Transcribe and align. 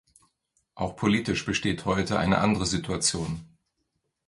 Auch 0.73 0.95
politisch 0.95 1.45
besteht 1.45 1.85
heute 1.85 2.17
eine 2.17 2.39
andere 2.39 2.65
Situation. 2.65 3.45